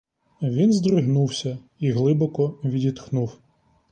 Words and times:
Він 0.41 0.73
здригнувся 0.73 1.57
і 1.79 1.91
глибоко 1.91 2.59
відітхнув. 2.63 3.37